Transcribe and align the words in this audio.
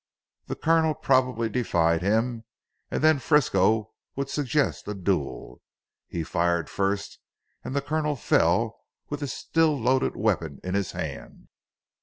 The 0.47 0.55
Colonel 0.55 0.95
probably 0.95 1.47
defied 1.47 2.01
him, 2.01 2.43
and 2.89 3.03
then 3.03 3.19
Frisco 3.19 3.91
would 4.15 4.31
suggest 4.31 4.87
a 4.87 4.95
duel. 4.95 5.61
He 6.07 6.23
fired 6.23 6.71
first 6.71 7.19
and 7.63 7.75
the 7.75 7.83
Colonel 7.83 8.15
fell 8.15 8.79
with 9.09 9.19
his 9.19 9.31
still 9.33 9.79
loaded 9.79 10.15
weapon 10.15 10.59
in 10.63 10.73
his 10.73 10.93
hand." 10.93 11.49